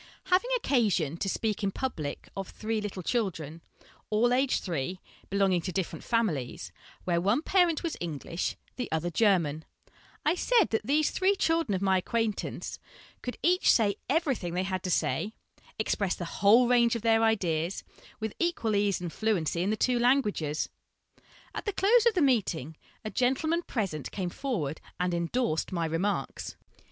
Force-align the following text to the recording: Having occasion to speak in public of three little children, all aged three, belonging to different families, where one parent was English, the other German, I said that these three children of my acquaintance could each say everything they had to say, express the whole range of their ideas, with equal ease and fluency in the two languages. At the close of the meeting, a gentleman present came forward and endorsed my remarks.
Having 0.31 0.49
occasion 0.57 1.15
to 1.17 1.29
speak 1.29 1.63
in 1.63 1.69
public 1.69 2.27
of 2.35 2.49
three 2.49 2.81
little 2.81 3.03
children, 3.03 3.61
all 4.09 4.33
aged 4.33 4.63
three, 4.63 4.99
belonging 5.29 5.61
to 5.61 5.71
different 5.71 6.03
families, 6.03 6.71
where 7.03 7.21
one 7.21 7.43
parent 7.43 7.83
was 7.83 7.95
English, 8.01 8.55
the 8.77 8.91
other 8.91 9.11
German, 9.11 9.63
I 10.25 10.33
said 10.33 10.71
that 10.71 10.81
these 10.87 11.11
three 11.11 11.35
children 11.35 11.75
of 11.75 11.83
my 11.83 11.99
acquaintance 11.99 12.79
could 13.21 13.37
each 13.43 13.71
say 13.71 13.97
everything 14.09 14.55
they 14.55 14.63
had 14.63 14.81
to 14.85 14.89
say, 14.89 15.33
express 15.77 16.15
the 16.15 16.25
whole 16.25 16.67
range 16.67 16.95
of 16.95 17.03
their 17.03 17.21
ideas, 17.21 17.83
with 18.19 18.33
equal 18.39 18.75
ease 18.75 19.01
and 19.01 19.13
fluency 19.13 19.61
in 19.61 19.69
the 19.69 19.77
two 19.77 19.99
languages. 19.99 20.67
At 21.53 21.65
the 21.65 21.73
close 21.73 22.07
of 22.07 22.15
the 22.15 22.23
meeting, 22.23 22.75
a 23.05 23.11
gentleman 23.11 23.61
present 23.61 24.09
came 24.09 24.31
forward 24.31 24.81
and 24.99 25.13
endorsed 25.13 25.71
my 25.71 25.85
remarks. 25.85 26.55